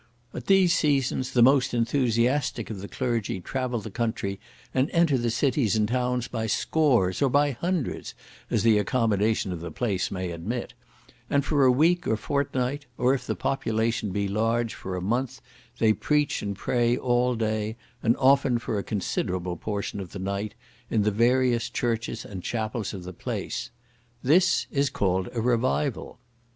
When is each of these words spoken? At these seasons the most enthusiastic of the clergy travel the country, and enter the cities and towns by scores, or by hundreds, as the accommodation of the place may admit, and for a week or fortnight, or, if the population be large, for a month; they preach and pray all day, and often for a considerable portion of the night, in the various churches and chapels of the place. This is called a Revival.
At 0.33 0.47
these 0.47 0.73
seasons 0.73 1.29
the 1.29 1.43
most 1.43 1.75
enthusiastic 1.75 2.71
of 2.71 2.79
the 2.79 2.87
clergy 2.87 3.39
travel 3.39 3.79
the 3.81 3.91
country, 3.91 4.39
and 4.73 4.89
enter 4.93 5.15
the 5.15 5.29
cities 5.29 5.75
and 5.75 5.87
towns 5.87 6.27
by 6.27 6.47
scores, 6.47 7.21
or 7.21 7.29
by 7.29 7.51
hundreds, 7.51 8.15
as 8.49 8.63
the 8.63 8.79
accommodation 8.79 9.51
of 9.53 9.59
the 9.59 9.69
place 9.69 10.09
may 10.09 10.31
admit, 10.31 10.73
and 11.29 11.45
for 11.45 11.65
a 11.65 11.71
week 11.71 12.07
or 12.07 12.17
fortnight, 12.17 12.87
or, 12.97 13.13
if 13.13 13.27
the 13.27 13.35
population 13.35 14.09
be 14.11 14.27
large, 14.27 14.73
for 14.73 14.95
a 14.95 15.03
month; 15.03 15.39
they 15.77 15.93
preach 15.93 16.41
and 16.41 16.55
pray 16.55 16.97
all 16.97 17.35
day, 17.35 17.77
and 18.01 18.17
often 18.17 18.57
for 18.57 18.79
a 18.79 18.83
considerable 18.83 19.55
portion 19.55 19.99
of 19.99 20.13
the 20.13 20.17
night, 20.17 20.55
in 20.89 21.03
the 21.03 21.11
various 21.11 21.69
churches 21.69 22.25
and 22.25 22.41
chapels 22.41 22.91
of 22.95 23.03
the 23.03 23.13
place. 23.13 23.69
This 24.23 24.65
is 24.71 24.89
called 24.89 25.29
a 25.31 25.41
Revival. 25.41 26.17